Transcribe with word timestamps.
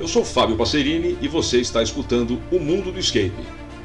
Eu 0.00 0.08
sou 0.08 0.24
Fábio 0.24 0.56
Passerini 0.56 1.18
e 1.20 1.28
você 1.28 1.60
está 1.60 1.82
escutando 1.82 2.42
O 2.50 2.58
Mundo 2.58 2.90
do 2.90 2.98
Escape, 2.98 3.32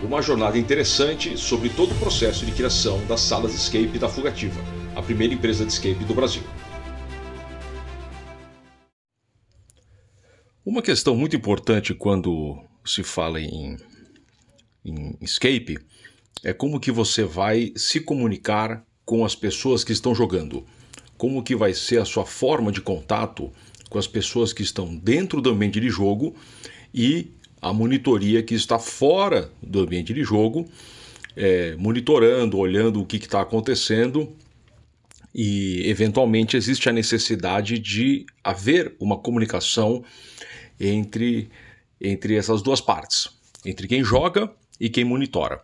uma 0.01 0.21
jornada 0.21 0.57
interessante 0.57 1.37
sobre 1.37 1.69
todo 1.69 1.91
o 1.91 1.99
processo 1.99 2.45
de 2.45 2.51
criação 2.53 3.05
das 3.07 3.19
salas 3.21 3.51
de 3.51 3.57
escape 3.57 3.99
da 3.99 4.07
Fugativa, 4.07 4.59
a 4.95 5.01
primeira 5.01 5.33
empresa 5.33 5.65
de 5.65 5.71
escape 5.71 6.03
do 6.05 6.15
Brasil. 6.15 6.41
Uma 10.65 10.81
questão 10.81 11.15
muito 11.15 11.35
importante 11.35 11.93
quando 11.93 12.57
se 12.85 13.03
fala 13.03 13.39
em, 13.39 13.77
em 14.83 15.17
escape 15.21 15.77
é 16.43 16.53
como 16.53 16.79
que 16.79 16.91
você 16.91 17.23
vai 17.23 17.73
se 17.75 17.99
comunicar 17.99 18.83
com 19.05 19.25
as 19.25 19.35
pessoas 19.35 19.83
que 19.83 19.91
estão 19.91 20.15
jogando. 20.15 20.65
Como 21.17 21.43
que 21.43 21.55
vai 21.55 21.73
ser 21.73 21.99
a 21.99 22.05
sua 22.05 22.25
forma 22.25 22.71
de 22.71 22.81
contato 22.81 23.51
com 23.89 23.97
as 23.97 24.07
pessoas 24.07 24.53
que 24.53 24.61
estão 24.61 24.95
dentro 24.95 25.41
do 25.41 25.49
ambiente 25.49 25.79
de 25.79 25.89
jogo 25.89 26.35
e 26.93 27.31
a 27.61 27.73
monitoria 27.73 28.43
que 28.43 28.53
está 28.53 28.77
fora 28.77 29.49
do 29.61 29.79
ambiente 29.81 30.13
de 30.13 30.23
jogo, 30.23 30.67
é, 31.35 31.75
monitorando, 31.75 32.57
olhando 32.57 33.01
o 33.01 33.05
que 33.05 33.17
está 33.17 33.41
acontecendo 33.41 34.35
e 35.33 35.87
eventualmente 35.87 36.57
existe 36.57 36.89
a 36.89 36.93
necessidade 36.93 37.77
de 37.77 38.25
haver 38.43 38.95
uma 38.99 39.17
comunicação 39.17 40.03
entre, 40.79 41.49
entre 42.01 42.35
essas 42.35 42.61
duas 42.61 42.81
partes, 42.81 43.29
entre 43.65 43.87
quem 43.87 44.03
joga 44.03 44.51
e 44.79 44.89
quem 44.89 45.03
monitora. 45.03 45.61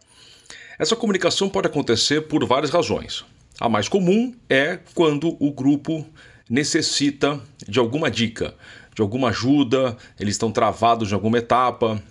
Essa 0.78 0.96
comunicação 0.96 1.50
pode 1.50 1.68
acontecer 1.68 2.22
por 2.22 2.46
várias 2.46 2.72
razões. 2.72 3.26
A 3.60 3.70
mais 3.70 3.88
comum 3.88 4.34
é 4.50 4.80
quando 4.94 5.36
o 5.40 5.52
grupo 5.52 6.06
necessita 6.50 7.42
de 7.68 7.80
alguma 7.80 8.10
dica, 8.12 8.56
de 8.96 9.02
alguma 9.02 9.30
ajuda, 9.30 9.98
eles 10.20 10.36
estão 10.36 10.52
travados 10.52 11.12
em 11.12 11.14
alguma 11.14 11.38
etapa, 11.38 12.02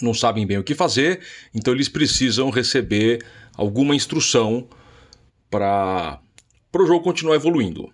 não 0.00 0.12
sabem 0.12 0.46
bem 0.46 0.58
o 0.58 0.64
que 0.64 0.74
fazer, 0.74 1.20
então 1.54 1.72
eles 1.72 1.88
precisam 1.88 2.50
receber 2.50 3.24
alguma 3.56 3.94
instrução 3.94 4.68
para 5.50 6.20
o 6.74 6.86
jogo 6.86 7.04
continuar 7.04 7.36
evoluindo. 7.36 7.90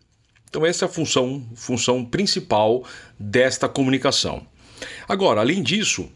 Então 0.49 0.67
essa 0.67 0.85
é 0.85 0.87
a 0.87 0.91
função, 0.91 1.47
função 1.55 2.05
principal 2.05 2.85
desta 3.19 3.69
comunicação. 3.69 4.47
Agora, 5.09 5.41
além 5.41 5.63
disso, 5.63 6.11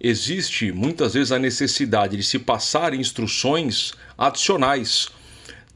existe 0.00 0.72
muitas 0.72 1.14
vezes 1.14 1.30
a 1.30 1.38
necessidade 1.38 2.16
de 2.16 2.22
se 2.22 2.38
passar 2.38 2.92
instruções 2.92 3.92
adicionais. 4.18 5.08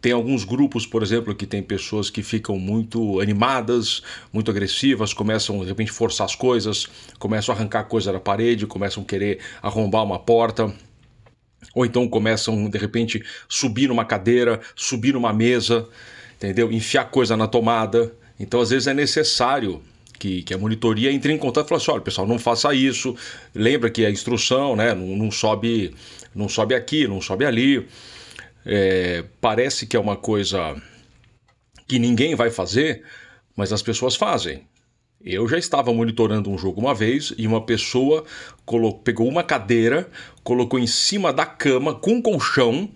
Tem 0.04 0.12
alguns 0.12 0.44
grupos, 0.44 0.86
por 0.86 1.02
exemplo, 1.02 1.34
que 1.34 1.46
tem 1.46 1.62
pessoas 1.62 2.10
que 2.10 2.22
ficam 2.22 2.58
muito 2.58 3.20
animadas, 3.20 4.02
muito 4.30 4.50
agressivas, 4.50 5.14
começam 5.14 5.60
de 5.60 5.64
repente 5.64 5.90
forçar 5.90 6.26
as 6.26 6.34
coisas, 6.34 6.86
começam 7.18 7.54
a 7.54 7.56
arrancar 7.56 7.84
coisa 7.84 8.12
da 8.12 8.20
parede, 8.20 8.66
começam 8.66 9.02
a 9.02 9.06
querer 9.06 9.38
arrombar 9.62 10.04
uma 10.04 10.18
porta, 10.18 10.70
ou 11.74 11.86
então 11.86 12.06
começam 12.06 12.68
de 12.68 12.76
repente 12.76 13.24
subir 13.48 13.88
numa 13.88 14.04
cadeira, 14.04 14.60
subir 14.76 15.14
numa 15.14 15.32
mesa 15.32 15.88
entendeu? 16.36 16.70
Enfiar 16.70 17.06
coisa 17.06 17.34
na 17.34 17.46
tomada. 17.46 18.12
Então, 18.38 18.60
às 18.60 18.68
vezes, 18.68 18.86
é 18.86 18.92
necessário 18.92 19.80
que, 20.18 20.42
que 20.42 20.52
a 20.52 20.58
monitoria 20.58 21.10
entre 21.10 21.32
em 21.32 21.38
contato 21.38 21.64
e 21.64 21.68
fale 21.70 21.80
assim: 21.80 21.92
olha, 21.92 22.02
pessoal, 22.02 22.26
não 22.26 22.38
faça 22.38 22.74
isso. 22.74 23.16
Lembra 23.54 23.88
que 23.88 24.04
a 24.04 24.10
instrução 24.10 24.76
né, 24.76 24.94
não, 24.94 25.16
não 25.16 25.30
sobe, 25.30 25.94
não 26.34 26.46
sobe 26.46 26.74
aqui, 26.74 27.08
não 27.08 27.22
sobe 27.22 27.46
ali. 27.46 27.86
É, 28.64 29.24
parece 29.40 29.86
que 29.86 29.96
é 29.96 30.00
uma 30.00 30.16
coisa 30.16 30.80
que 31.86 31.98
ninguém 31.98 32.34
vai 32.34 32.50
fazer, 32.50 33.02
mas 33.56 33.72
as 33.72 33.82
pessoas 33.82 34.16
fazem. 34.16 34.66
Eu 35.22 35.48
já 35.48 35.56
estava 35.56 35.92
monitorando 35.92 36.50
um 36.50 36.58
jogo 36.58 36.80
uma 36.80 36.94
vez 36.94 37.32
e 37.38 37.46
uma 37.46 37.64
pessoa 37.64 38.24
pegou 39.02 39.26
uma 39.26 39.42
cadeira, 39.42 40.08
colocou 40.42 40.78
em 40.78 40.86
cima 40.86 41.32
da 41.32 41.46
cama 41.46 41.94
com 41.94 42.12
um 42.12 42.22
colchão 42.22 42.90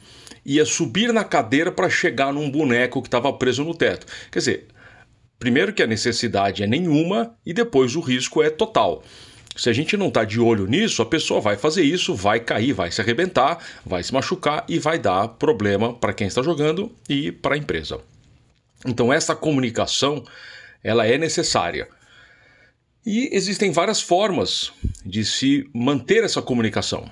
ia 0.49 0.65
subir 0.65 1.13
na 1.13 1.25
cadeira 1.25 1.71
para 1.71 1.91
chegar 1.91 2.33
num 2.33 2.51
boneco 2.51 3.03
que 3.03 3.09
estava 3.09 3.31
preso 3.35 3.63
no 3.65 3.75
teto. 3.75 4.07
Quer 4.31 4.39
dizer, 4.39 4.67
primeiro 5.39 5.75
que 5.75 5.83
a 5.83 5.87
necessidade 5.87 6.63
é 6.63 6.67
nenhuma 6.67 7.35
e 7.45 7.53
depois 7.53 7.95
o 7.95 8.01
risco 8.01 8.43
é 8.43 8.49
total. 8.49 9.03
Se 9.59 9.69
a 9.69 9.73
gente 9.73 9.97
não 9.97 10.07
está 10.07 10.25
de 10.25 10.39
olho 10.39 10.67
nisso, 10.67 11.03
a 11.03 11.07
pessoa 11.07 11.41
vai 11.41 11.57
fazer 11.57 11.83
isso, 11.83 12.15
vai 12.15 12.39
cair, 12.39 12.73
vai 12.73 12.93
se 12.93 13.01
arrebentar, 13.01 13.59
vai 13.85 14.05
se 14.05 14.15
machucar 14.15 14.65
e 14.69 14.79
vai 14.79 15.01
dar 15.01 15.27
problema 15.27 15.93
para 15.93 16.13
quem 16.13 16.29
está 16.29 16.41
jogando 16.45 16.95
e 17.09 17.33
para 17.33 17.57
a 17.57 17.59
empresa. 17.59 18.01
Então 18.87 19.13
essa 19.13 19.35
comunicação 19.35 20.25
ela 20.81 21.05
é 21.05 21.19
necessária. 21.19 21.89
E 23.05 23.29
existem 23.33 23.73
várias 23.73 24.01
formas 24.01 24.73
de 25.05 25.25
se 25.25 25.69
manter 25.75 26.23
essa 26.23 26.41
comunicação. 26.41 27.11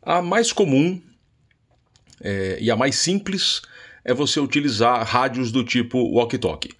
A 0.00 0.22
mais 0.22 0.52
comum 0.52 1.02
é, 2.20 2.58
e 2.60 2.70
a 2.70 2.76
mais 2.76 2.94
simples 2.94 3.60
é 4.04 4.14
você 4.14 4.38
utilizar 4.38 5.04
rádios 5.04 5.50
do 5.50 5.64
tipo 5.64 5.98
walkie-talkie. 5.98 6.74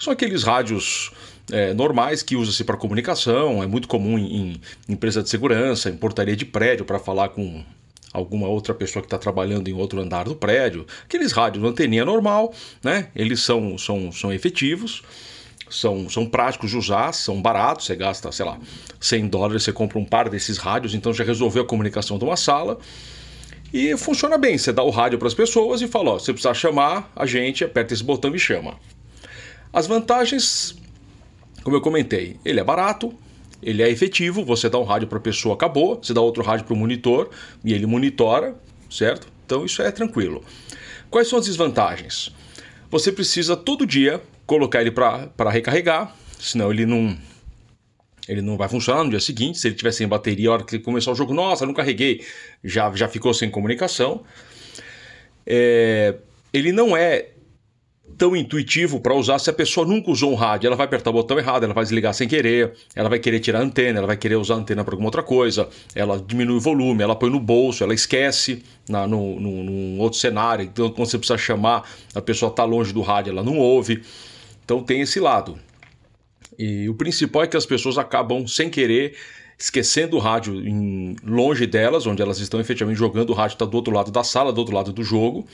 São 0.00 0.12
aqueles 0.12 0.42
rádios 0.42 1.12
é, 1.52 1.74
normais 1.74 2.22
que 2.22 2.36
usa-se 2.36 2.64
para 2.64 2.76
comunicação, 2.76 3.62
é 3.62 3.66
muito 3.66 3.88
comum 3.88 4.18
em, 4.18 4.36
em, 4.36 4.60
empresa 4.88 5.22
de 5.22 5.28
segurança, 5.28 5.90
em 5.90 5.96
portaria 5.96 6.36
de 6.36 6.44
prédio 6.44 6.84
para 6.84 6.98
falar 6.98 7.30
com 7.30 7.64
alguma 8.12 8.48
outra 8.48 8.74
pessoa 8.74 9.02
que 9.02 9.06
está 9.06 9.18
trabalhando 9.18 9.68
em 9.68 9.72
outro 9.72 10.00
andar 10.00 10.24
do 10.24 10.34
prédio. 10.34 10.86
Aqueles 11.04 11.32
rádios 11.32 11.64
anteninha 11.64 12.04
normal, 12.04 12.52
né? 12.82 13.08
Eles 13.14 13.40
são, 13.40 13.78
são, 13.78 14.10
são 14.10 14.32
efetivos, 14.32 15.02
são, 15.68 16.08
são 16.08 16.26
práticos 16.26 16.70
de 16.70 16.76
usar, 16.76 17.12
são 17.12 17.40
baratos, 17.40 17.86
você 17.86 17.94
gasta, 17.94 18.32
sei 18.32 18.44
lá, 18.44 18.58
100 18.98 19.28
dólares, 19.28 19.62
você 19.62 19.72
compra 19.72 19.98
um 19.98 20.04
par 20.04 20.28
desses 20.28 20.58
rádios, 20.58 20.94
então 20.94 21.12
já 21.12 21.24
resolveu 21.24 21.62
a 21.62 21.66
comunicação 21.66 22.18
de 22.18 22.24
uma 22.24 22.36
sala. 22.36 22.78
E 23.72 23.96
funciona 23.96 24.36
bem, 24.36 24.58
você 24.58 24.72
dá 24.72 24.82
o 24.82 24.90
rádio 24.90 25.16
para 25.18 25.28
as 25.28 25.34
pessoas 25.34 25.80
e 25.80 25.86
fala, 25.86 26.10
ó, 26.10 26.18
se 26.18 26.32
precisar 26.32 26.54
chamar 26.54 27.12
a 27.14 27.24
gente, 27.24 27.62
aperta 27.62 27.94
esse 27.94 28.02
botão 28.02 28.34
e 28.34 28.38
chama. 28.38 28.76
As 29.72 29.86
vantagens, 29.86 30.74
como 31.62 31.76
eu 31.76 31.80
comentei, 31.80 32.36
ele 32.44 32.60
é 32.60 32.64
barato, 32.64 33.12
ele 33.62 33.82
é 33.82 33.90
efetivo, 33.90 34.44
você 34.44 34.68
dá 34.68 34.78
um 34.78 34.84
rádio 34.84 35.08
para 35.08 35.18
a 35.18 35.20
pessoa, 35.20 35.54
acabou, 35.54 36.00
você 36.02 36.14
dá 36.14 36.20
outro 36.20 36.42
rádio 36.42 36.64
para 36.64 36.74
o 36.74 36.76
monitor 36.76 37.30
e 37.64 37.72
ele 37.72 37.86
monitora, 37.86 38.54
certo? 38.90 39.28
Então 39.44 39.64
isso 39.64 39.82
é 39.82 39.90
tranquilo. 39.90 40.42
Quais 41.10 41.28
são 41.28 41.38
as 41.38 41.46
desvantagens? 41.46 42.32
Você 42.90 43.12
precisa 43.12 43.56
todo 43.56 43.86
dia 43.86 44.22
colocar 44.46 44.80
ele 44.80 44.90
para 44.90 45.50
recarregar, 45.50 46.14
senão 46.38 46.72
ele 46.72 46.86
não, 46.86 47.16
ele 48.26 48.40
não 48.40 48.56
vai 48.56 48.68
funcionar 48.68 49.04
no 49.04 49.10
dia 49.10 49.20
seguinte. 49.20 49.58
Se 49.58 49.68
ele 49.68 49.74
tiver 49.74 49.92
sem 49.92 50.08
bateria, 50.08 50.48
a 50.48 50.52
hora 50.54 50.64
que 50.64 50.78
começar 50.78 51.12
o 51.12 51.14
jogo, 51.14 51.34
nossa, 51.34 51.66
não 51.66 51.74
carreguei, 51.74 52.24
já, 52.64 52.90
já 52.94 53.08
ficou 53.08 53.34
sem 53.34 53.50
comunicação. 53.50 54.24
É, 55.46 56.16
ele 56.52 56.72
não 56.72 56.96
é 56.96 57.28
tão 58.20 58.36
intuitivo 58.36 59.00
para 59.00 59.14
usar 59.14 59.38
se 59.38 59.48
a 59.48 59.52
pessoa 59.52 59.86
nunca 59.86 60.10
usou 60.10 60.30
um 60.30 60.34
rádio. 60.34 60.66
Ela 60.66 60.76
vai 60.76 60.84
apertar 60.84 61.08
o 61.08 61.14
botão 61.14 61.38
errado, 61.38 61.64
ela 61.64 61.72
vai 61.72 61.82
desligar 61.82 62.12
sem 62.12 62.28
querer, 62.28 62.74
ela 62.94 63.08
vai 63.08 63.18
querer 63.18 63.40
tirar 63.40 63.60
a 63.60 63.62
antena, 63.62 63.96
ela 63.96 64.06
vai 64.06 64.16
querer 64.18 64.36
usar 64.36 64.56
a 64.56 64.56
antena 64.58 64.84
para 64.84 64.92
alguma 64.92 65.08
outra 65.08 65.22
coisa, 65.22 65.66
ela 65.94 66.20
diminui 66.20 66.58
o 66.58 66.60
volume, 66.60 67.02
ela 67.02 67.16
põe 67.16 67.30
no 67.30 67.40
bolso, 67.40 67.82
ela 67.82 67.94
esquece 67.94 68.62
na, 68.86 69.06
no, 69.06 69.40
no, 69.40 69.64
num 69.64 69.98
outro 69.98 70.18
cenário. 70.18 70.66
Então, 70.66 70.90
quando 70.90 71.08
você 71.08 71.16
precisa 71.16 71.38
chamar, 71.38 71.90
a 72.14 72.20
pessoa 72.20 72.50
está 72.50 72.62
longe 72.62 72.92
do 72.92 73.00
rádio, 73.00 73.30
ela 73.30 73.42
não 73.42 73.56
ouve. 73.56 74.02
Então, 74.62 74.82
tem 74.82 75.00
esse 75.00 75.18
lado. 75.18 75.58
E 76.58 76.90
o 76.90 76.94
principal 76.94 77.44
é 77.44 77.46
que 77.46 77.56
as 77.56 77.64
pessoas 77.64 77.96
acabam, 77.96 78.46
sem 78.46 78.68
querer, 78.68 79.16
esquecendo 79.58 80.18
o 80.18 80.20
rádio 80.20 80.60
em, 80.60 81.16
longe 81.24 81.66
delas, 81.66 82.06
onde 82.06 82.20
elas 82.20 82.38
estão 82.38 82.60
efetivamente 82.60 82.98
jogando, 82.98 83.30
o 83.30 83.34
rádio 83.34 83.54
está 83.54 83.64
do 83.64 83.74
outro 83.74 83.94
lado 83.94 84.10
da 84.10 84.22
sala, 84.22 84.52
do 84.52 84.58
outro 84.58 84.74
lado 84.74 84.92
do 84.92 85.02
jogo, 85.02 85.46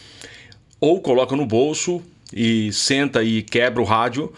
ou 0.80 1.00
coloca 1.00 1.36
no 1.36 1.46
bolso 1.46 2.02
e 2.32 2.72
senta 2.72 3.22
e 3.22 3.42
quebra 3.42 3.80
o 3.80 3.84
rádio, 3.84 4.32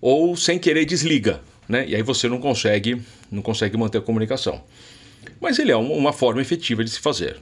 ou 0.00 0.36
sem 0.36 0.58
querer 0.58 0.84
desliga, 0.84 1.40
né? 1.68 1.86
E 1.88 1.94
aí 1.94 2.02
você 2.02 2.28
não 2.28 2.38
consegue, 2.38 3.00
não 3.30 3.42
consegue 3.42 3.76
manter 3.76 3.98
a 3.98 4.02
comunicação. 4.02 4.62
Mas 5.40 5.58
ele 5.58 5.72
é 5.72 5.76
uma 5.76 6.12
forma 6.12 6.40
efetiva 6.40 6.84
de 6.84 6.90
se 6.90 7.00
fazer. 7.00 7.38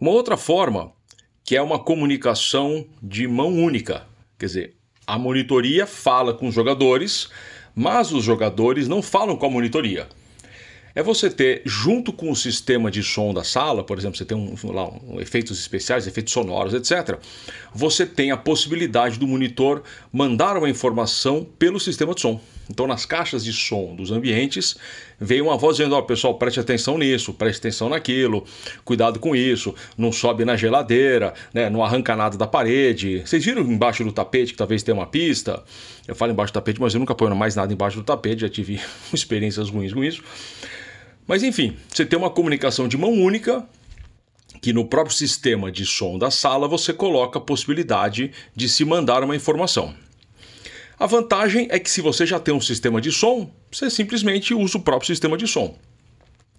Uma 0.00 0.10
outra 0.10 0.36
forma 0.36 0.92
que 1.44 1.56
é 1.56 1.62
uma 1.62 1.78
comunicação 1.78 2.86
de 3.02 3.26
mão 3.28 3.54
única, 3.54 4.04
quer 4.38 4.46
dizer, 4.46 4.74
a 5.06 5.16
monitoria 5.16 5.86
fala 5.86 6.34
com 6.34 6.48
os 6.48 6.54
jogadores, 6.54 7.28
mas 7.74 8.10
os 8.10 8.24
jogadores 8.24 8.88
não 8.88 9.00
falam 9.00 9.36
com 9.36 9.46
a 9.46 9.50
monitoria. 9.50 10.08
É 10.96 11.02
você 11.02 11.28
ter, 11.28 11.60
junto 11.66 12.10
com 12.10 12.30
o 12.30 12.34
sistema 12.34 12.90
de 12.90 13.02
som 13.02 13.34
da 13.34 13.44
sala, 13.44 13.84
por 13.84 13.98
exemplo, 13.98 14.16
você 14.16 14.24
tem 14.24 14.34
um, 14.34 14.54
lá, 14.72 14.88
um, 14.88 15.20
efeitos 15.20 15.60
especiais, 15.60 16.06
efeitos 16.06 16.32
sonoros, 16.32 16.72
etc. 16.72 17.18
Você 17.74 18.06
tem 18.06 18.30
a 18.30 18.36
possibilidade 18.38 19.18
do 19.18 19.26
monitor 19.26 19.82
mandar 20.10 20.56
uma 20.56 20.70
informação 20.70 21.46
pelo 21.58 21.78
sistema 21.78 22.14
de 22.14 22.22
som. 22.22 22.40
Então, 22.70 22.86
nas 22.86 23.04
caixas 23.04 23.44
de 23.44 23.52
som 23.52 23.94
dos 23.94 24.10
ambientes, 24.10 24.74
veio 25.20 25.44
uma 25.44 25.58
voz 25.58 25.76
dizendo: 25.76 25.94
Ó, 25.94 25.98
oh, 25.98 26.02
pessoal, 26.02 26.38
preste 26.38 26.60
atenção 26.60 26.96
nisso, 26.96 27.34
preste 27.34 27.58
atenção 27.58 27.90
naquilo, 27.90 28.46
cuidado 28.82 29.20
com 29.20 29.36
isso, 29.36 29.74
não 29.98 30.10
sobe 30.10 30.46
na 30.46 30.56
geladeira, 30.56 31.34
né, 31.52 31.68
não 31.68 31.84
arranca 31.84 32.16
nada 32.16 32.38
da 32.38 32.46
parede. 32.46 33.20
Vocês 33.20 33.44
viram 33.44 33.60
embaixo 33.60 34.02
do 34.02 34.12
tapete 34.12 34.52
que 34.52 34.58
talvez 34.58 34.82
tenha 34.82 34.94
uma 34.94 35.06
pista? 35.06 35.62
Eu 36.08 36.14
falo 36.14 36.32
embaixo 36.32 36.52
do 36.52 36.54
tapete, 36.54 36.80
mas 36.80 36.94
eu 36.94 37.00
nunca 37.00 37.14
ponho 37.14 37.36
mais 37.36 37.54
nada 37.54 37.70
embaixo 37.70 37.98
do 37.98 38.02
tapete, 38.02 38.40
já 38.40 38.48
tive 38.48 38.80
experiências 39.12 39.68
ruins 39.68 39.92
com 39.92 40.02
isso. 40.02 40.22
Mas 41.26 41.42
enfim, 41.42 41.76
você 41.92 42.06
tem 42.06 42.18
uma 42.18 42.30
comunicação 42.30 42.86
de 42.86 42.96
mão 42.96 43.12
única 43.12 43.66
que 44.62 44.72
no 44.72 44.86
próprio 44.86 45.14
sistema 45.14 45.70
de 45.70 45.84
som 45.84 46.18
da 46.18 46.30
sala 46.30 46.68
você 46.68 46.92
coloca 46.92 47.38
a 47.38 47.42
possibilidade 47.42 48.32
de 48.54 48.68
se 48.68 48.84
mandar 48.84 49.22
uma 49.22 49.36
informação. 49.36 49.94
A 50.98 51.06
vantagem 51.06 51.68
é 51.70 51.78
que 51.78 51.90
se 51.90 52.00
você 52.00 52.24
já 52.24 52.40
tem 52.40 52.54
um 52.54 52.60
sistema 52.60 53.00
de 53.00 53.12
som, 53.12 53.50
você 53.70 53.90
simplesmente 53.90 54.54
usa 54.54 54.78
o 54.78 54.82
próprio 54.82 55.06
sistema 55.06 55.36
de 55.36 55.46
som. 55.46 55.76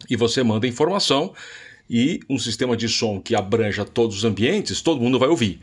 E 0.09 0.15
você 0.15 0.43
manda 0.43 0.67
informação 0.67 1.33
e 1.89 2.19
um 2.29 2.37
sistema 2.37 2.77
de 2.77 2.87
som 2.87 3.19
que 3.19 3.33
abranja 3.33 3.83
todos 3.83 4.17
os 4.17 4.25
ambientes, 4.25 4.81
todo 4.81 5.01
mundo 5.01 5.17
vai 5.17 5.29
ouvir. 5.29 5.59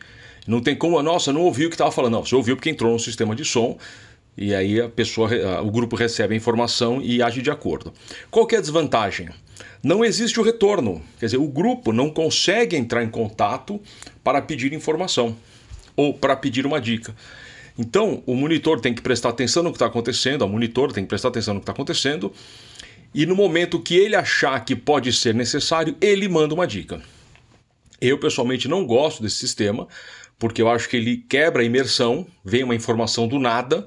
Não 0.47 0.61
tem 0.61 0.75
como, 0.75 1.01
nossa, 1.03 1.33
não 1.33 1.43
ouviu 1.43 1.69
o 1.69 1.71
que 1.71 1.75
estava 1.75 1.93
falando. 1.93 2.15
Não, 2.15 2.25
você 2.25 2.35
ouviu 2.35 2.57
porque 2.57 2.69
entrou 2.69 2.93
no 2.93 2.99
sistema 2.99 3.35
de 3.35 3.45
som 3.45 3.79
e 4.37 4.55
aí 4.55 4.81
a 4.81 4.89
pessoa, 4.89 5.31
o 5.63 5.71
grupo 5.71 5.97
recebe 5.97 6.35
a 6.35 6.37
informação 6.37 7.01
e 7.03 7.23
age 7.23 7.43
de 7.43 7.51
acordo. 7.51 7.93
Qual 8.31 8.47
é 8.51 8.57
a 8.57 8.61
desvantagem? 8.61 9.29
Não 9.83 10.05
existe 10.05 10.41
o 10.41 10.43
retorno, 10.43 11.03
quer 11.19 11.27
dizer, 11.27 11.37
o 11.37 11.47
grupo 11.47 11.93
não 11.93 12.11
consegue 12.11 12.77
entrar 12.77 13.05
em 13.05 13.11
contato 13.11 13.81
para 14.23 14.41
pedir 14.41 14.73
informação 14.73 15.37
ou 15.95 16.15
para 16.15 16.35
pedir 16.35 16.67
uma 16.67 16.81
dica. 16.81 17.15
Então, 17.79 18.23
o 18.25 18.35
monitor 18.35 18.81
tem 18.81 18.95
que 18.95 19.03
prestar 19.03 19.31
atenção 19.31 19.63
no 19.63 19.71
que 19.71 19.77
está 19.77 19.87
acontecendo, 19.87 20.43
o 20.43 20.49
monitor 20.49 20.93
tem 20.93 21.05
que 21.05 21.09
prestar 21.09 21.29
atenção 21.29 21.55
no 21.55 21.61
que 21.61 21.65
está 21.65 21.73
acontecendo, 21.73 22.33
e 23.15 23.27
no 23.27 23.35
momento 23.37 23.81
que 23.81 23.97
ele 23.97 24.17
achar 24.17 24.65
que 24.65 24.75
pode 24.75 25.13
ser 25.13 25.35
necessário, 25.35 25.97
ele 26.01 26.29
manda 26.29 26.55
uma 26.55 26.67
dica. 26.67 27.03
Eu 28.01 28.19
pessoalmente 28.19 28.69
não 28.69 28.87
gosto 28.87 29.23
desse 29.23 29.37
sistema, 29.37 29.87
porque 30.39 30.63
eu 30.63 30.69
acho 30.69 30.89
que 30.89 30.97
ele 30.97 31.17
quebra 31.29 31.63
a 31.63 31.65
imersão, 31.65 32.27
vem 32.45 32.65
uma 32.65 32.75
informação 32.75 33.29
do 33.29 33.39
nada, 33.39 33.87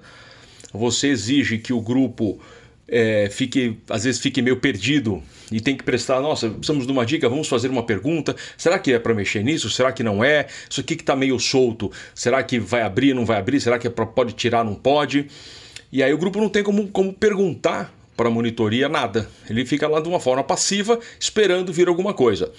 você 0.74 1.08
exige 1.08 1.58
que 1.58 1.74
o 1.74 1.82
grupo 1.82 2.40
é, 2.88 3.30
fique, 3.30 3.78
às 3.90 4.04
vezes 4.04 4.20
fique 4.20 4.42
meio 4.42 4.58
perdido 4.58 5.22
e 5.52 5.60
tem 5.60 5.76
que 5.76 5.84
prestar, 5.84 6.22
nossa, 6.22 6.50
precisamos 6.50 6.86
de 6.86 6.92
uma 6.92 7.06
dica, 7.06 7.28
vamos 7.28 7.48
fazer 7.48 7.70
uma 7.70 7.84
pergunta. 7.84 8.36
Será 8.58 8.80
que 8.80 8.94
é 8.94 9.00
para 9.00 9.14
mexer 9.14 9.44
nisso? 9.44 9.70
Será 9.70 9.92
que 9.92 10.04
não 10.04 10.24
é? 10.24 10.48
Isso 10.70 10.82
aqui 10.82 10.96
que 10.96 11.04
está 11.04 11.16
meio 11.16 11.40
solto, 11.40 11.92
será 12.16 12.42
que 12.44 12.60
vai 12.60 12.82
abrir, 12.82 13.14
não 13.14 13.26
vai 13.26 13.38
abrir? 13.38 13.60
Será 13.60 13.78
que 13.78 13.88
é 13.88 13.90
pra, 13.90 14.06
pode 14.06 14.34
tirar, 14.34 14.64
não 14.64 14.76
pode? 14.76 15.28
E 15.92 16.04
aí 16.04 16.14
o 16.14 16.18
grupo 16.18 16.40
não 16.40 16.50
tem 16.50 16.64
como, 16.64 16.88
como 16.88 17.14
perguntar 17.14 17.94
para 18.16 18.28
a 18.28 18.32
monitoria 18.32 18.90
nada. 18.90 19.30
Ele 19.50 19.66
fica 19.66 19.88
lá 19.88 20.02
de 20.02 20.10
uma 20.10 20.20
forma 20.20 20.44
passiva, 20.44 21.00
esperando 21.20 21.72
vir 21.72 21.88
alguma 21.88 22.14
coisa. 22.14 22.52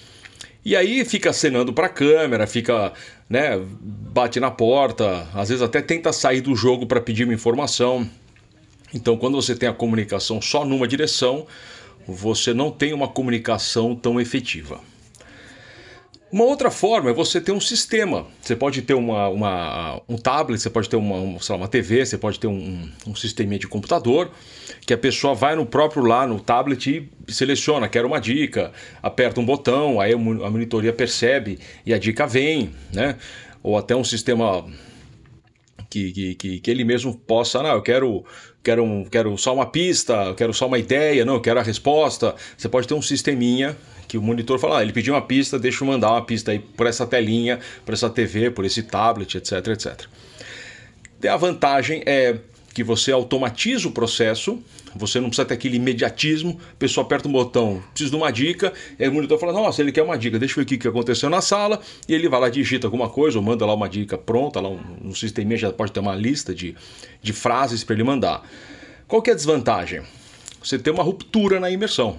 E 0.63 0.75
aí 0.75 1.05
fica 1.05 1.29
acenando 1.29 1.71
para 1.71 1.85
a 1.85 1.89
câmera, 1.89 2.45
fica, 2.45 2.91
né, 3.29 3.59
bate 3.81 4.39
na 4.39 4.51
porta, 4.51 5.27
às 5.33 5.49
vezes 5.49 5.61
até 5.61 5.81
tenta 5.81 6.11
sair 6.11 6.41
do 6.41 6.55
jogo 6.55 6.85
para 6.85 6.99
pedir 6.99 7.23
uma 7.23 7.33
informação. 7.33 8.07
Então, 8.93 9.15
quando 9.15 9.35
você 9.35 9.55
tem 9.55 9.69
a 9.69 9.73
comunicação 9.73 10.41
só 10.41 10.65
numa 10.65 10.87
direção, 10.87 11.47
você 12.07 12.53
não 12.53 12.71
tem 12.71 12.91
uma 12.91 13.07
comunicação 13.07 13.95
tão 13.95 14.19
efetiva. 14.19 14.81
Uma 16.31 16.43
outra 16.43 16.69
forma 16.69 17.09
é 17.09 17.13
você 17.13 17.41
ter 17.41 17.51
um 17.51 17.59
sistema. 17.59 18.27
Você 18.39 18.55
pode 18.55 18.83
ter 18.83 18.93
uma, 18.93 19.27
uma 19.29 20.01
um 20.07 20.15
tablet, 20.15 20.61
você 20.61 20.69
pode 20.69 20.87
ter 20.87 20.95
uma, 20.95 21.15
uma, 21.15 21.39
lá, 21.49 21.55
uma 21.55 21.67
TV, 21.67 22.05
você 22.05 22.19
pode 22.19 22.39
ter 22.39 22.45
um, 22.45 22.87
um 23.07 23.15
sistema 23.15 23.57
de 23.57 23.67
computador, 23.67 24.29
que 24.85 24.93
a 24.93 24.97
pessoa 24.97 25.33
vai 25.33 25.55
no 25.55 25.65
próprio 25.65 26.03
lá 26.03 26.27
no 26.27 26.39
tablet 26.39 27.09
e 27.27 27.33
seleciona, 27.33 27.89
quer 27.89 28.05
uma 28.05 28.19
dica, 28.19 28.71
aperta 29.01 29.39
um 29.39 29.45
botão, 29.45 29.99
aí 29.99 30.13
a 30.13 30.17
monitoria 30.17 30.93
percebe 30.93 31.57
e 31.83 31.93
a 31.93 31.97
dica 31.97 32.27
vem, 32.27 32.69
né? 32.93 33.15
Ou 33.63 33.75
até 33.75 33.95
um 33.95 34.03
sistema 34.03 34.65
que, 35.89 36.35
que, 36.35 36.59
que, 36.59 36.71
ele 36.71 36.83
mesmo 36.83 37.17
possa, 37.17 37.63
não, 37.63 37.71
eu 37.71 37.81
quero, 37.81 38.23
quero, 38.63 38.83
um, 38.83 39.05
quero 39.05 39.37
só 39.37 39.53
uma 39.53 39.65
pista, 39.65 40.33
quero 40.35 40.53
só 40.53 40.67
uma 40.67 40.77
ideia, 40.77 41.25
não, 41.25 41.39
quero 41.39 41.59
a 41.59 41.63
resposta. 41.63 42.35
Você 42.57 42.67
pode 42.69 42.87
ter 42.87 42.93
um 42.93 43.01
sisteminha 43.01 43.77
que 44.07 44.17
o 44.17 44.21
monitor 44.21 44.57
fala, 44.57 44.79
ah, 44.79 44.81
ele 44.81 44.91
pediu 44.91 45.13
uma 45.13 45.21
pista, 45.21 45.59
deixa 45.59 45.83
eu 45.83 45.87
mandar 45.87 46.11
uma 46.11 46.23
pista 46.23 46.51
aí 46.51 46.59
por 46.59 46.87
essa 46.87 47.05
telinha, 47.05 47.59
por 47.85 47.93
essa 47.93 48.09
TV, 48.09 48.49
por 48.49 48.65
esse 48.65 48.81
tablet, 48.81 49.35
etc, 49.35 49.67
etc. 49.67 50.05
A 51.29 51.37
vantagem 51.37 52.01
é 52.05 52.37
que 52.79 52.83
você 52.83 53.11
automatiza 53.11 53.89
o 53.89 53.91
processo, 53.91 54.57
você 54.95 55.19
não 55.19 55.27
precisa 55.27 55.45
ter 55.45 55.53
aquele 55.55 55.75
imediatismo, 55.75 56.57
a 56.71 56.75
pessoa 56.77 57.05
aperta 57.05 57.27
um 57.27 57.31
botão, 57.33 57.83
precisa 57.89 58.09
de 58.09 58.15
uma 58.15 58.31
dica, 58.31 58.71
e 58.97 59.03
aí 59.03 59.09
o 59.09 59.13
monitor 59.13 59.37
fala, 59.37 59.51
nossa, 59.51 59.81
ele 59.81 59.91
quer 59.91 60.01
uma 60.01 60.17
dica, 60.17 60.39
deixa 60.39 60.53
eu 60.53 60.65
ver 60.65 60.75
o 60.75 60.79
que 60.79 60.87
aconteceu 60.87 61.29
na 61.29 61.41
sala, 61.41 61.81
e 62.07 62.13
ele 62.13 62.29
vai 62.29 62.39
lá, 62.39 62.47
digita 62.47 62.87
alguma 62.87 63.09
coisa, 63.09 63.37
ou 63.37 63.43
manda 63.43 63.65
lá 63.65 63.73
uma 63.73 63.89
dica 63.89 64.17
pronta, 64.17 64.61
lá 64.61 64.69
no 65.01 65.13
sistema 65.13 65.57
já 65.57 65.73
pode 65.73 65.91
ter 65.91 65.99
uma 65.99 66.15
lista 66.15 66.55
de, 66.55 66.73
de 67.21 67.33
frases 67.33 67.83
para 67.83 67.95
ele 67.95 68.03
mandar. 68.05 68.49
Qual 69.09 69.21
que 69.21 69.29
é 69.29 69.33
a 69.33 69.35
desvantagem? 69.35 70.01
Você 70.63 70.79
tem 70.79 70.93
uma 70.93 71.03
ruptura 71.03 71.59
na 71.59 71.69
imersão. 71.69 72.17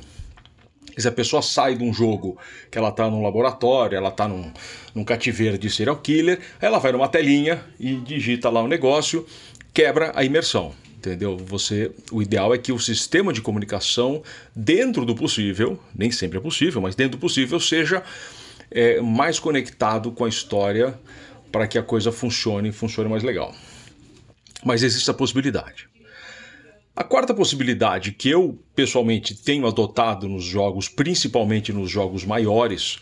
Se 0.99 1.09
a 1.09 1.13
pessoa 1.13 1.41
sai 1.41 1.75
de 1.75 1.85
um 1.85 1.95
jogo 1.95 2.37
que 2.71 2.77
ela 2.77 2.91
está 2.91 3.09
num 3.09 3.23
laboratório, 3.23 3.97
ela 3.97 4.11
está 4.11 4.29
num, 4.29 4.53
num 4.95 5.05
cativeiro 5.05 5.57
de 5.57 5.71
serial 5.71 5.97
killer, 5.97 6.39
ela 6.61 6.79
vai 6.79 6.93
numa 6.93 7.09
telinha 7.09 7.65
e 7.79 7.95
digita 7.97 8.51
lá 8.51 8.61
o 8.61 8.65
um 8.65 8.69
negócio, 8.69 9.25
quebra 9.73 10.13
a 10.15 10.25
imersão. 10.25 10.75
Entendeu? 10.97 11.39
Você, 11.39 11.91
o 12.13 12.21
ideal 12.21 12.53
é 12.53 12.59
que 12.59 12.73
o 12.73 12.79
sistema 12.79 13.33
de 13.33 13.41
comunicação, 13.41 14.23
dentro 14.55 15.07
do 15.07 15.15
possível, 15.15 15.81
nem 15.97 16.11
sempre 16.11 16.37
é 16.37 16.41
possível, 16.41 16.83
mas 16.83 16.95
dentro 16.95 17.17
do 17.17 17.21
possível, 17.21 17.59
seja 17.59 18.03
é, 18.71 19.01
mais 19.01 19.39
conectado 19.39 20.13
com 20.13 20.27
a 20.27 20.29
história 20.29 20.95
para 21.51 21.67
que 21.67 21.79
a 21.79 21.83
coisa 21.83 22.13
funcione, 22.13 22.71
funcione 22.71 23.09
mais 23.09 23.23
legal. 23.23 23.55
Mas 24.63 24.83
existe 24.83 25.11
a 25.11 25.15
possibilidade. 25.15 25.89
A 26.95 27.03
quarta 27.03 27.33
possibilidade 27.33 28.13
que 28.13 28.29
eu 28.29 28.59
pessoalmente 28.75 29.35
tenho 29.35 29.67
adotado 29.67 30.29
nos 30.29 30.45
jogos, 30.45 30.87
principalmente 30.87 31.73
nos 31.73 31.91
jogos 31.91 32.27
maiores, 32.27 32.99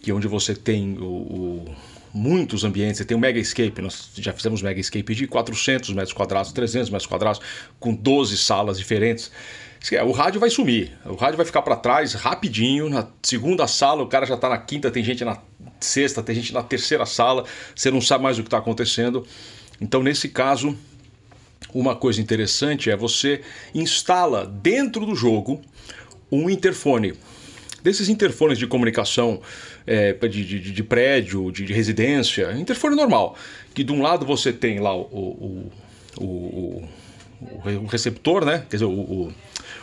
que 0.00 0.10
é 0.10 0.14
onde 0.14 0.26
você 0.26 0.56
tem 0.56 0.98
o, 0.98 1.04
o 1.04 1.76
muitos 2.12 2.64
ambientes. 2.64 2.98
Você 2.98 3.04
tem 3.04 3.16
o 3.16 3.20
Mega 3.20 3.38
Escape, 3.38 3.80
nós 3.80 4.10
já 4.16 4.32
fizemos 4.32 4.62
Mega 4.62 4.80
Escape 4.80 5.14
de 5.14 5.26
400 5.26 5.90
metros 5.90 6.12
quadrados, 6.12 6.52
300 6.52 6.90
metros 6.90 7.06
quadrados, 7.06 7.40
com 7.80 7.94
12 7.94 8.36
salas 8.36 8.78
diferentes. 8.78 9.30
O 10.06 10.12
rádio 10.12 10.38
vai 10.38 10.48
sumir, 10.48 10.92
o 11.04 11.14
rádio 11.14 11.36
vai 11.36 11.46
ficar 11.46 11.62
para 11.62 11.74
trás 11.74 12.12
rapidinho. 12.14 12.88
Na 12.88 13.08
segunda 13.22 13.66
sala, 13.66 14.02
o 14.02 14.06
cara 14.06 14.24
já 14.26 14.34
está 14.36 14.48
na 14.48 14.58
quinta, 14.58 14.90
tem 14.90 15.02
gente 15.02 15.24
na 15.24 15.38
sexta, 15.80 16.22
tem 16.22 16.36
gente 16.36 16.52
na 16.52 16.62
terceira 16.62 17.04
sala, 17.04 17.44
você 17.74 17.90
não 17.90 18.00
sabe 18.00 18.22
mais 18.22 18.38
o 18.38 18.42
que 18.42 18.46
está 18.46 18.58
acontecendo. 18.58 19.26
Então, 19.80 20.00
nesse 20.00 20.28
caso, 20.28 20.76
uma 21.74 21.96
coisa 21.96 22.20
interessante 22.20 22.90
é 22.90 22.96
você 22.96 23.40
instala 23.74 24.46
dentro 24.46 25.04
do 25.04 25.16
jogo 25.16 25.60
um 26.30 26.48
interfone 26.48 27.14
desses 27.82 28.08
interfones 28.08 28.58
de 28.58 28.66
comunicação 28.66 29.40
é, 29.86 30.12
de, 30.12 30.44
de, 30.44 30.72
de, 30.72 30.84
prédio, 30.84 31.50
de, 31.50 31.64
de, 31.64 31.72
residência, 31.72 32.52
interfone 32.52 32.94
normal, 32.94 33.36
que 33.74 33.82
de 33.82 33.92
um 33.92 34.02
lado 34.02 34.24
você 34.24 34.52
tem 34.52 34.78
lá 34.78 34.94
o, 34.96 35.02
o, 35.02 35.72
o, 36.18 36.88
o 37.40 37.86
receptor, 37.86 38.44
né? 38.44 38.64
quer 38.70 38.76
dizer, 38.76 38.84
o, 38.84 39.32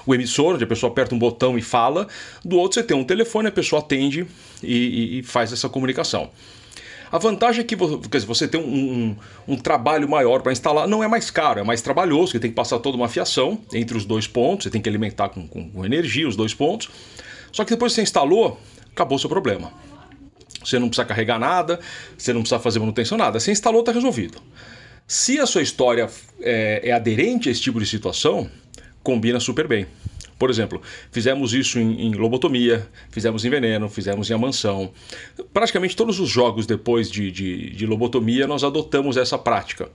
o, 0.05 0.15
emissor, 0.15 0.55
onde 0.55 0.63
a 0.63 0.67
pessoa 0.67 0.91
aperta 0.91 1.13
um 1.13 1.19
botão 1.19 1.57
e 1.57 1.61
fala, 1.61 2.07
do 2.43 2.57
outro 2.57 2.75
você 2.75 2.83
tem 2.83 2.95
um 2.95 3.03
telefone, 3.03 3.49
a 3.49 3.51
pessoa 3.51 3.81
atende 3.81 4.25
e, 4.63 4.75
e, 4.75 5.19
e 5.19 5.23
faz 5.23 5.51
essa 5.51 5.67
comunicação. 5.67 6.29
A 7.11 7.17
vantagem 7.17 7.61
é 7.61 7.63
que 7.63 7.75
dizer, 7.75 8.27
você 8.27 8.47
tem 8.47 8.61
um, 8.61 9.15
um, 9.47 9.53
um 9.53 9.57
trabalho 9.57 10.07
maior 10.07 10.41
para 10.41 10.51
instalar, 10.51 10.87
não 10.87 11.03
é 11.03 11.07
mais 11.07 11.31
caro, 11.31 11.59
é 11.59 11.63
mais 11.63 11.81
trabalhoso, 11.81 12.33
você 12.33 12.39
tem 12.39 12.51
que 12.51 12.55
passar 12.55 12.77
toda 12.79 12.95
uma 12.95 13.09
fiação 13.09 13.59
entre 13.73 13.97
os 13.97 14.05
dois 14.05 14.27
pontos, 14.27 14.65
você 14.65 14.69
tem 14.69 14.79
que 14.79 14.87
alimentar 14.87 15.29
com, 15.29 15.47
com, 15.47 15.69
com 15.69 15.85
energia 15.85 16.27
os 16.27 16.35
dois 16.35 16.53
pontos. 16.53 16.89
Só 17.51 17.63
que 17.63 17.71
depois 17.71 17.91
que 17.91 17.95
você 17.95 18.01
instalou, 18.01 18.59
acabou 18.91 19.15
o 19.15 19.19
seu 19.19 19.29
problema. 19.29 19.71
Você 20.63 20.77
não 20.77 20.89
precisa 20.89 21.05
carregar 21.05 21.39
nada, 21.39 21.79
você 22.17 22.33
não 22.33 22.41
precisa 22.41 22.59
fazer 22.59 22.79
manutenção, 22.79 23.17
nada. 23.17 23.39
Você 23.39 23.51
instalou, 23.51 23.79
está 23.79 23.91
resolvido. 23.91 24.41
Se 25.07 25.39
a 25.39 25.45
sua 25.45 25.61
história 25.61 26.09
é, 26.41 26.81
é, 26.83 26.91
aderente 26.91 27.49
a 27.49 27.51
esse 27.51 27.61
tipo 27.61 27.79
de 27.79 27.85
situação, 27.85 28.49
combina 29.01 29.39
super 29.39 29.67
bem. 29.67 29.87
Por 30.37 30.49
exemplo, 30.49 30.81
fizemos 31.11 31.53
isso 31.53 31.79
em, 31.79 32.07
em, 32.07 32.13
lobotomia, 32.13 32.87
fizemos 33.09 33.43
em 33.43 33.49
veneno, 33.49 33.89
fizemos 33.89 34.29
em 34.29 34.33
a 34.33 34.37
mansão. 34.37 34.91
Praticamente 35.53 35.95
todos 35.95 36.19
os 36.19 36.29
jogos 36.29 36.65
depois 36.65 37.11
de, 37.11 37.31
de, 37.31 37.71
de 37.71 37.85
lobotomia 37.85 38.47
nós 38.47 38.63
adotamos 38.63 39.17
essa 39.17 39.37
prática. 39.37 39.89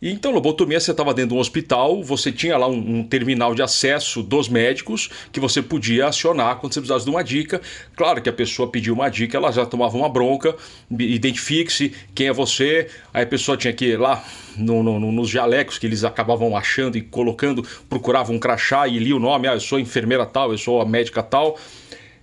Então, 0.00 0.30
lobotomia, 0.30 0.78
você 0.78 0.92
estava 0.92 1.12
dentro 1.12 1.30
de 1.30 1.34
um 1.34 1.40
hospital, 1.40 2.04
você 2.04 2.30
tinha 2.30 2.56
lá 2.56 2.68
um, 2.68 2.98
um, 2.98 3.02
terminal 3.02 3.52
de 3.52 3.62
acesso 3.62 4.22
dos 4.22 4.48
médicos 4.48 5.10
que 5.32 5.40
você 5.40 5.60
podia 5.60 6.06
acionar 6.06 6.56
quando 6.56 6.72
você 6.72 6.80
precisasse 6.80 7.04
de 7.04 7.10
uma 7.10 7.24
dica. 7.24 7.60
Claro 7.96 8.22
que 8.22 8.28
a 8.28 8.32
pessoa 8.32 8.70
pediu 8.70 8.94
uma 8.94 9.08
dica, 9.08 9.36
ela 9.36 9.50
já 9.50 9.66
tomava 9.66 9.96
uma 9.96 10.08
bronca, 10.08 10.54
identifique-se 10.88 11.92
quem 12.14 12.28
é 12.28 12.32
você. 12.32 12.88
Aí 13.12 13.24
a 13.24 13.26
pessoa 13.26 13.56
tinha 13.56 13.72
que 13.72 13.86
ir 13.86 13.98
lá 13.98 14.24
no, 14.56 14.84
no, 14.84 15.00
nos 15.10 15.28
jalecos 15.28 15.78
que 15.78 15.86
eles 15.86 16.04
acabavam 16.04 16.56
achando 16.56 16.96
e 16.96 17.00
colocando, 17.00 17.66
procuravam 17.88 18.36
um 18.36 18.38
crachá 18.38 18.86
e 18.86 19.00
lia 19.00 19.16
o 19.16 19.20
nome, 19.20 19.48
ah, 19.48 19.54
eu 19.54 19.60
sou 19.60 19.80
enfermeira 19.80 20.24
tal, 20.24 20.52
eu 20.52 20.58
sou 20.58 20.80
a 20.80 20.86
médica 20.86 21.24
tal 21.24 21.58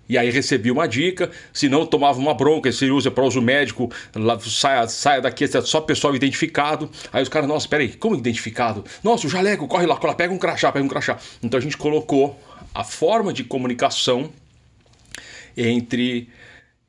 e 0.08 0.18
aí 0.18 0.30
recebia 0.30 0.72
uma 0.72 0.88
dica, 0.88 1.32
se 1.52 1.68
não 1.68 1.86
tomava 1.86 2.20
uma 2.20 2.34
bronca, 2.34 2.72
se 2.72 2.90
usa 2.90 3.10
para 3.10 3.24
uso 3.24 3.42
médico, 3.42 3.92
lá, 4.14 4.40
saia, 4.40 4.88
saia 4.88 5.22
daqui, 5.22 5.46
só 5.64 5.82
pessoal 5.82 6.16
identificado. 6.16 6.90
Aí 7.12 7.24
os 7.24 7.30
caras, 7.30 7.48
nossa, 7.48 7.68
peraí, 7.68 7.90
como 7.90 8.16
identificado? 8.16 8.86
Nossa, 9.04 9.26
o 9.26 9.30
jaleco, 9.30 9.68
corre 9.68 9.86
lá, 9.86 9.96
corre 9.96 10.12
lá, 10.12 10.16
pega 10.16 10.34
um 10.34 10.38
crachá, 10.38 10.72
pega 10.72 10.86
um 10.86 10.88
crachá. 10.88 11.18
Então 11.42 11.58
a 11.58 11.62
gente 11.62 11.78
colocou 11.78 12.40
a 12.74 12.84
forma 12.84 13.34
de 13.34 13.44
comunicação 13.44 14.30
entre, 15.58 16.30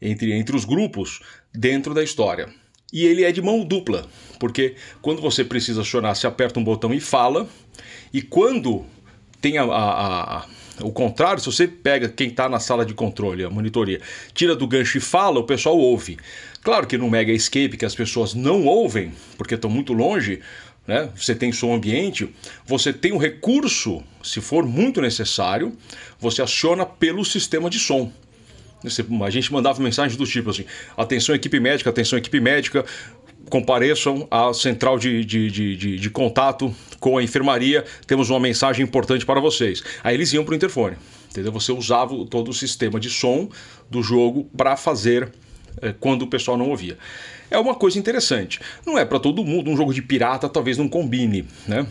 entre, 0.01 0.33
entre 0.33 0.57
os 0.57 0.65
grupos 0.65 1.21
dentro 1.55 1.95
da 1.95 2.03
história. 2.03 2.49
E 2.93 3.05
ele 3.05 3.25
é 3.25 3.33
de 3.33 3.43
mão 3.43 3.65
dupla, 3.65 4.07
porque 4.39 4.77
quando 5.03 5.21
você 5.21 5.45
precisa 5.45 5.81
acionar, 5.81 6.15
você 6.15 6.27
aperta 6.27 6.61
um 6.61 6.65
botão 6.65 6.95
e 6.95 7.01
fala, 7.01 7.49
e 8.13 8.23
quando 8.23 8.85
tem 9.41 9.59
a, 9.59 9.65
a, 9.65 10.39
a 10.39 10.47
o 10.80 10.90
contrário, 10.92 11.40
se 11.40 11.47
você 11.47 11.66
pega 11.66 12.09
quem 12.09 12.28
está 12.28 12.49
na 12.49 12.61
sala 12.61 12.85
de 12.85 12.95
controle, 12.95 13.45
a 13.45 13.50
monitoria, 13.50 14.00
tira 14.35 14.54
do 14.54 14.66
gancho 14.66 14.99
e 14.99 15.00
fala, 15.00 15.40
o 15.40 15.45
pessoal 15.45 15.76
ouve. 15.78 16.18
Claro 16.62 16.87
que 16.87 16.99
no 16.99 17.09
Mega 17.09 17.33
Escape, 17.33 17.76
que 17.76 17.85
as 17.85 17.95
pessoas 17.95 18.35
não 18.35 18.64
ouvem, 18.64 19.12
porque 19.38 19.54
estão 19.54 19.71
muito 19.71 19.92
longe, 19.92 20.40
né? 20.87 21.09
você 21.16 21.35
tem 21.35 21.52
som 21.52 21.75
ambiente, 21.75 22.28
você 22.66 22.92
tem 22.92 23.12
um 23.12 23.18
recurso, 23.18 24.02
se 24.23 24.40
for 24.40 24.66
muito 24.66 25.00
necessário, 25.00 25.76
você 26.18 26.42
aciona 26.42 26.85
pelo 26.85 27.25
sistema 27.25 27.71
de 27.71 27.78
som. 27.78 28.12
A 29.25 29.30
gente 29.30 29.52
mandava 29.52 29.83
mensagens 29.83 30.16
do 30.16 30.26
tipo 30.26 30.50
assim: 30.50 30.64
atenção, 30.97 31.35
equipe 31.35 31.59
médica, 31.59 31.90
atenção, 31.90 32.18
equipe 32.18 32.38
médica, 32.38 32.85
compareçam 33.50 34.26
à 34.31 34.53
central 34.53 34.99
de, 34.99 35.25
de, 35.25 35.50
de, 35.50 35.76
de, 35.76 35.97
de 35.99 36.11
contato 36.11 36.75
com 36.99 37.17
a 37.19 37.23
enfermaria, 37.23 37.85
temos 38.07 38.31
uma 38.31 38.41
mensagem 38.41 38.85
importante 38.85 39.25
para 39.25 39.41
vocês. 39.41 39.83
Aí 40.03 40.15
eles 40.15 40.33
iam 40.33 40.45
para 40.45 40.53
o 40.53 40.57
interfone, 40.57 40.97
entendeu? 41.31 41.53
Você 41.53 41.73
usava 41.73 42.15
todo 42.26 42.50
o 42.50 42.55
sistema 42.55 42.99
de 42.99 43.11
som 43.11 43.49
do 43.91 44.03
jogo 44.03 44.45
para 44.57 44.76
fazer 44.76 45.33
é, 45.81 45.93
quando 45.93 46.23
o 46.23 46.26
pessoal 46.26 46.57
não 46.57 46.71
ouvia. 46.71 46.99
É 47.50 47.59
uma 47.59 47.75
coisa 47.75 47.99
interessante. 47.99 48.61
Não 48.85 48.99
é 48.99 49.05
para 49.05 49.21
todo 49.21 49.45
mundo, 49.45 49.71
um 49.71 49.76
jogo 49.76 49.95
de 49.95 50.03
pirata 50.03 50.49
talvez 50.49 50.76
não 50.76 50.88
combine, 50.88 51.47
né? 51.67 51.87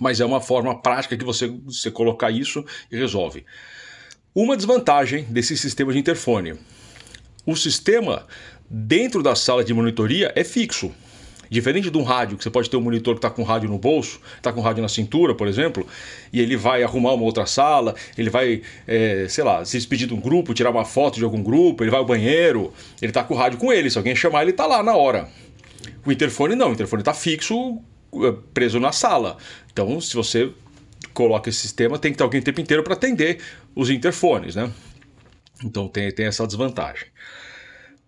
Mas 0.00 0.20
é 0.20 0.24
uma 0.24 0.40
forma 0.40 0.80
prática 0.80 1.16
que 1.16 1.24
você, 1.24 1.48
você 1.48 1.90
colocar 1.90 2.30
isso 2.30 2.64
e 2.90 2.96
resolve. 2.96 3.44
Uma 4.34 4.56
desvantagem 4.56 5.24
desse 5.24 5.56
sistema 5.56 5.92
de 5.92 5.98
interfone. 5.98 6.54
O 7.46 7.54
sistema 7.54 8.26
dentro 8.68 9.22
da 9.22 9.34
sala 9.34 9.64
de 9.64 9.72
monitoria 9.72 10.32
é 10.34 10.44
fixo. 10.44 10.92
Diferente 11.50 11.90
de 11.90 11.98
um 11.98 12.02
rádio, 12.02 12.36
que 12.36 12.42
você 12.42 12.50
pode 12.50 12.68
ter 12.68 12.76
um 12.76 12.80
monitor 12.80 13.14
que 13.14 13.18
está 13.18 13.30
com 13.30 13.42
rádio 13.42 13.68
no 13.68 13.78
bolso, 13.78 14.20
está 14.36 14.52
com 14.52 14.60
rádio 14.60 14.82
na 14.82 14.88
cintura, 14.88 15.34
por 15.34 15.46
exemplo, 15.46 15.86
e 16.32 16.40
ele 16.40 16.56
vai 16.56 16.82
arrumar 16.82 17.12
uma 17.12 17.22
outra 17.22 17.46
sala, 17.46 17.94
ele 18.16 18.30
vai, 18.30 18.62
é, 18.86 19.26
sei 19.28 19.44
lá, 19.44 19.64
se 19.64 19.76
despedir 19.76 20.08
de 20.08 20.14
um 20.14 20.20
grupo, 20.20 20.54
tirar 20.54 20.70
uma 20.70 20.84
foto 20.84 21.16
de 21.16 21.24
algum 21.24 21.42
grupo, 21.42 21.84
ele 21.84 21.90
vai 21.90 22.00
ao 22.00 22.06
banheiro, 22.06 22.72
ele 23.00 23.10
está 23.10 23.22
com 23.22 23.34
o 23.34 23.36
rádio 23.36 23.58
com 23.58 23.72
ele, 23.72 23.90
se 23.90 23.98
alguém 23.98 24.16
chamar, 24.16 24.42
ele 24.42 24.50
está 24.50 24.66
lá 24.66 24.82
na 24.82 24.96
hora. 24.96 25.28
O 26.04 26.10
interfone 26.10 26.56
não, 26.56 26.70
o 26.70 26.72
interfone 26.72 27.02
está 27.02 27.14
fixo, 27.14 27.78
é, 28.14 28.34
preso 28.52 28.80
na 28.80 28.90
sala. 28.90 29.36
Então, 29.70 30.00
se 30.00 30.14
você 30.14 30.50
coloca 31.12 31.48
esse 31.48 31.60
sistema, 31.60 31.98
tem 31.98 32.10
que 32.10 32.18
ter 32.18 32.24
alguém 32.24 32.40
o 32.40 32.44
tempo 32.44 32.60
inteiro 32.60 32.82
para 32.82 32.94
atender 32.94 33.38
os 33.74 33.90
interfones, 33.90 34.56
né? 34.56 34.72
Então 35.62 35.88
tem, 35.88 36.10
tem 36.10 36.26
essa 36.26 36.46
desvantagem. 36.46 37.06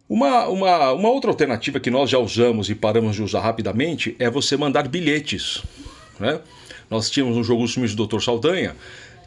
Uma, 0.08 0.46
uma, 0.46 0.92
uma 0.92 1.08
outra 1.08 1.30
alternativa 1.30 1.80
que 1.80 1.90
nós 1.90 2.08
já 2.08 2.18
usamos 2.18 2.70
e 2.70 2.74
paramos 2.76 3.16
de 3.16 3.22
usar 3.22 3.40
rapidamente 3.40 4.14
é 4.20 4.30
você 4.30 4.56
mandar 4.56 4.86
bilhetes. 4.86 5.62
Né? 6.20 6.40
Nós 6.88 7.10
tínhamos 7.10 7.36
um 7.36 7.42
jogo 7.42 7.62
dos 7.62 7.74
filmes 7.74 7.94
do 7.94 8.06
Dr. 8.06 8.20
Saldanha 8.20 8.76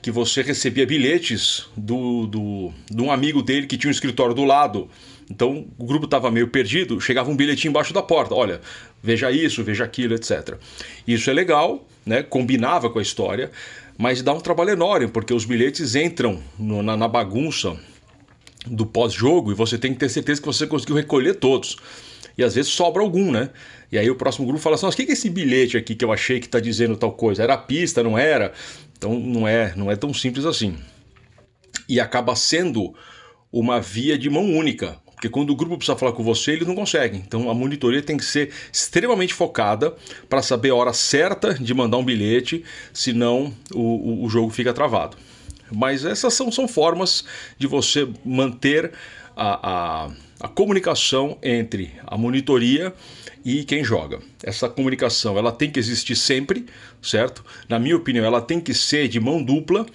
que 0.01 0.09
você 0.09 0.41
recebia 0.41 0.85
bilhetes 0.85 1.67
do, 1.75 2.25
do, 2.25 2.71
de 2.89 3.01
um 3.01 3.11
amigo 3.11 3.43
dele 3.43 3.67
que 3.67 3.77
tinha 3.77 3.89
um 3.89 3.91
escritório 3.91 4.33
do 4.33 4.45
lado. 4.45 4.89
Então 5.29 5.67
o 5.77 5.85
grupo 5.85 6.05
estava 6.05 6.31
meio 6.31 6.47
perdido, 6.47 7.01
chegava 7.01 7.29
um 7.29 7.35
bilhetinho 7.35 7.71
embaixo 7.71 7.93
da 7.93 8.01
porta. 8.01 8.33
Olha, 8.33 8.61
veja 9.03 9.29
isso, 9.29 9.61
veja 9.65 9.83
aquilo, 9.83 10.15
etc. 10.15 10.55
Isso 11.05 11.29
é 11.29 11.33
legal, 11.33 11.85
né? 12.05 12.23
combinava 12.23 12.89
com 12.89 12.99
a 12.99 13.01
história, 13.01 13.51
mas 13.97 14.21
dá 14.21 14.33
um 14.33 14.39
trabalho 14.39 14.69
enorme, 14.69 15.09
porque 15.09 15.33
os 15.33 15.43
bilhetes 15.43 15.93
entram 15.95 16.39
no, 16.57 16.81
na, 16.81 16.95
na 16.95 17.07
bagunça 17.09 17.77
do 18.67 18.85
pós-jogo 18.85 19.51
e 19.51 19.55
você 19.55 19.77
tem 19.77 19.93
que 19.93 19.99
ter 19.99 20.09
certeza 20.09 20.41
que 20.41 20.47
você 20.47 20.67
conseguiu 20.67 20.95
recolher 20.95 21.35
todos. 21.35 21.77
E 22.37 22.43
às 22.43 22.55
vezes 22.55 22.71
sobra 22.71 23.01
algum, 23.01 23.31
né? 23.31 23.49
E 23.91 23.97
aí 23.97 24.09
o 24.09 24.15
próximo 24.15 24.45
grupo 24.47 24.61
fala 24.61 24.75
assim: 24.75 24.85
o 24.85 24.91
que 24.91 25.03
é 25.03 25.13
esse 25.13 25.29
bilhete 25.29 25.77
aqui 25.77 25.95
que 25.95 26.05
eu 26.05 26.11
achei 26.11 26.39
que 26.39 26.45
está 26.45 26.59
dizendo 26.59 26.95
tal 26.95 27.11
coisa? 27.11 27.43
Era 27.43 27.57
pista, 27.57 28.01
não 28.01 28.17
era? 28.17 28.53
Então 28.97 29.17
não 29.17 29.47
é, 29.47 29.73
não 29.75 29.91
é 29.91 29.95
tão 29.95 30.13
simples 30.13 30.45
assim. 30.45 30.77
E 31.87 31.99
acaba 31.99 32.35
sendo 32.35 32.93
uma 33.51 33.81
via 33.81 34.17
de 34.17 34.29
mão 34.29 34.43
única. 34.43 34.97
Porque 35.19 35.27
quando 35.27 35.49
o 35.49 35.55
grupo 35.55 35.75
precisa 35.75 35.97
falar 35.97 36.13
com 36.13 36.23
você, 36.23 36.51
eles 36.51 36.65
não 36.65 36.75
conseguem. 36.75 37.21
Então 37.27 37.49
a 37.49 37.53
monitoria 37.53 38.01
tem 38.01 38.15
que 38.15 38.23
ser 38.23 38.51
extremamente 38.71 39.33
focada 39.33 39.93
para 40.29 40.41
saber 40.41 40.69
a 40.69 40.75
hora 40.75 40.93
certa 40.93 41.53
de 41.53 41.73
mandar 41.73 41.97
um 41.97 42.05
bilhete, 42.05 42.63
senão 42.93 43.53
o, 43.73 43.81
o, 43.81 44.23
o 44.23 44.29
jogo 44.29 44.49
fica 44.49 44.73
travado. 44.73 45.17
Mas 45.71 46.05
essas 46.05 46.33
são, 46.33 46.51
são 46.51 46.67
formas 46.67 47.23
de 47.57 47.67
você 47.67 48.07
manter 48.23 48.91
a, 49.35 50.05
a, 50.05 50.11
a 50.41 50.47
comunicação 50.47 51.37
entre 51.41 51.91
a 52.05 52.17
monitoria 52.17 52.93
e 53.43 53.63
quem 53.63 53.83
joga. 53.83 54.19
Essa 54.43 54.67
comunicação 54.67 55.37
ela 55.37 55.51
tem 55.51 55.71
que 55.71 55.79
existir 55.79 56.15
sempre, 56.15 56.65
certo? 57.01 57.43
Na 57.67 57.79
minha 57.79 57.95
opinião, 57.95 58.25
ela 58.25 58.41
tem 58.41 58.59
que 58.59 58.73
ser 58.73 59.07
de 59.07 59.19
mão 59.19 59.41
dupla. 59.41 59.85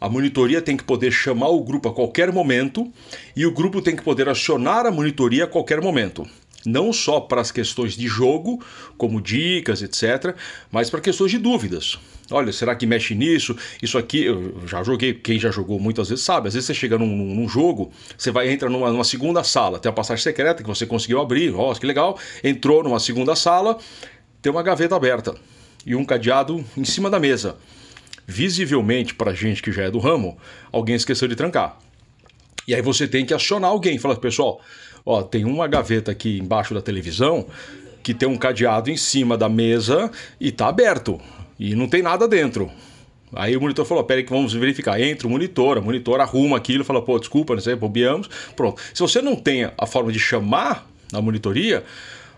A 0.00 0.08
monitoria 0.08 0.60
tem 0.60 0.76
que 0.76 0.84
poder 0.84 1.10
chamar 1.10 1.48
o 1.48 1.62
grupo 1.62 1.88
a 1.88 1.94
qualquer 1.94 2.32
momento 2.32 2.90
e 3.34 3.46
o 3.46 3.50
grupo 3.50 3.80
tem 3.80 3.96
que 3.96 4.02
poder 4.02 4.28
acionar 4.28 4.86
a 4.86 4.90
monitoria 4.90 5.44
a 5.44 5.48
qualquer 5.48 5.80
momento 5.80 6.26
não 6.66 6.92
só 6.92 7.20
para 7.20 7.40
as 7.40 7.50
questões 7.50 7.96
de 7.96 8.06
jogo, 8.06 8.62
como 8.98 9.20
dicas, 9.20 9.80
etc., 9.80 10.34
mas 10.70 10.90
para 10.90 11.00
questões 11.00 11.30
de 11.30 11.38
dúvidas. 11.38 11.98
Olha, 12.30 12.52
será 12.52 12.74
que 12.74 12.86
mexe 12.86 13.14
nisso? 13.14 13.56
Isso 13.80 13.96
aqui, 13.96 14.24
eu 14.24 14.66
já 14.66 14.82
joguei, 14.82 15.14
quem 15.14 15.38
já 15.38 15.50
jogou 15.50 15.78
muitas 15.78 16.08
vezes 16.08 16.24
sabe. 16.24 16.48
Às 16.48 16.54
vezes 16.54 16.66
você 16.66 16.74
chega 16.74 16.98
num, 16.98 17.06
num 17.06 17.48
jogo, 17.48 17.92
você 18.18 18.32
vai 18.32 18.50
entra 18.50 18.68
numa, 18.68 18.90
numa, 18.90 19.04
segunda 19.04 19.44
sala, 19.44 19.78
tem 19.78 19.88
a 19.88 19.92
passagem 19.92 20.22
secreta 20.22 20.62
que 20.62 20.68
você 20.68 20.84
conseguiu 20.84 21.20
abrir, 21.20 21.54
ó, 21.54 21.72
que 21.74 21.86
legal. 21.86 22.18
Entrou 22.42 22.82
numa 22.82 22.98
segunda 22.98 23.36
sala, 23.36 23.78
tem 24.42 24.50
uma 24.50 24.62
gaveta 24.62 24.96
aberta 24.96 25.36
e 25.84 25.94
um 25.94 26.04
cadeado 26.04 26.64
em 26.76 26.84
cima 26.84 27.08
da 27.08 27.20
mesa. 27.20 27.56
Visivelmente, 28.26 29.14
para 29.14 29.32
gente 29.32 29.62
que 29.62 29.70
já 29.70 29.84
é 29.84 29.90
do 29.90 30.00
ramo, 30.00 30.36
alguém 30.72 30.96
esqueceu 30.96 31.28
de 31.28 31.36
trancar. 31.36 31.78
E 32.66 32.74
aí 32.74 32.82
você 32.82 33.06
tem 33.06 33.24
que 33.24 33.32
acionar 33.32 33.70
alguém, 33.70 33.96
falar, 33.98 34.16
pessoal, 34.16 34.60
ó, 35.06 35.22
tem 35.22 35.44
uma 35.44 35.68
gaveta 35.68 36.10
aqui 36.10 36.38
embaixo 36.38 36.74
da 36.74 36.82
televisão 36.82 37.46
que 38.02 38.12
tem 38.12 38.28
um 38.28 38.36
cadeado 38.36 38.90
em 38.90 38.96
cima 38.96 39.38
da 39.38 39.48
mesa 39.48 40.10
e 40.40 40.50
tá 40.50 40.66
aberto 40.66 41.20
e 41.58 41.74
não 41.76 41.88
tem 41.88 42.02
nada 42.02 42.26
dentro. 42.26 42.70
Aí 43.34 43.56
o 43.56 43.60
monitor 43.60 43.84
falou: 43.84 44.04
peraí, 44.04 44.24
que 44.24 44.30
vamos 44.30 44.52
verificar. 44.52 45.00
Entra 45.00 45.26
o 45.26 45.30
monitor, 45.30 45.78
a 45.78 45.80
monitor 45.80 46.20
arruma 46.20 46.56
aquilo, 46.56 46.84
fala: 46.84 47.02
pô, 47.02 47.18
desculpa, 47.18 47.54
não 47.54 47.60
sei, 47.60 47.74
bobeamos. 47.74 48.28
Pronto. 48.54 48.80
Se 48.92 49.00
você 49.00 49.20
não 49.20 49.36
tem 49.36 49.64
a 49.64 49.86
forma 49.86 50.12
de 50.12 50.18
chamar 50.18 50.88
a 51.12 51.20
monitoria, 51.20 51.84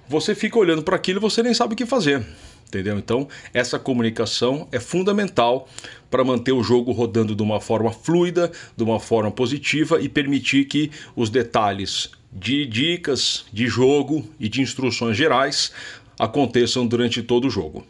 você 0.09 0.35
fica 0.35 0.59
olhando 0.59 0.83
para 0.83 0.97
aquilo 0.97 1.19
e 1.19 1.21
você 1.21 1.43
nem 1.43 1.53
sabe 1.53 1.75
o 1.75 1.77
que 1.77 1.87
fazer. 1.87 2.25
Entendeu? 2.69 2.99
Então, 2.99 3.27
essa 3.55 3.79
comunicação 3.79 4.69
é 4.71 4.79
fundamental 4.79 5.67
para 6.11 6.23
manter 6.23 6.53
o 6.53 6.63
jogo 6.63 6.93
rodando 6.93 7.35
de 7.35 7.43
uma 7.43 7.61
forma 7.61 7.91
fluida, 7.91 8.53
de 8.77 8.85
uma 8.85 9.01
forma 9.01 9.31
positiva 9.31 10.01
e 10.01 10.09
permitir 10.09 10.67
que 10.67 10.91
os 11.17 11.31
detalhes 11.31 12.11
de 12.31 12.67
dicas 12.67 13.47
de 13.51 13.67
jogo 13.67 14.29
e 14.39 14.51
de 14.51 14.61
instruções 14.61 15.17
gerais 15.17 15.73
aconteçam 16.19 16.87
durante 16.87 17.23
todo 17.23 17.47
o 17.47 17.51
jogo. 17.51 17.87